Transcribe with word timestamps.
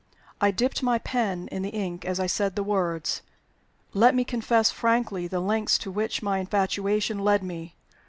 I 0.41 0.49
dipped 0.49 0.81
my 0.81 0.97
pen 0.97 1.47
in 1.51 1.61
the 1.61 1.69
ink 1.69 2.05
as 2.05 2.19
I 2.19 2.25
said 2.25 2.55
the 2.55 2.63
words. 2.63 3.21
Let 3.93 4.15
me 4.15 4.23
confess 4.23 4.71
frankly 4.71 5.27
the 5.27 5.39
lengths 5.39 5.77
to 5.77 5.91
which 5.91 6.23
my 6.23 6.39
infatuation 6.39 7.19
led 7.19 7.43
me. 7.43 7.75